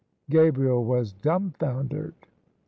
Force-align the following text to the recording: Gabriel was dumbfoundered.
Gabriel 0.31 0.83
was 0.83 1.13
dumbfoundered. 1.13 2.15